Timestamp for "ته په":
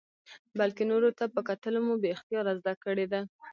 1.17-1.39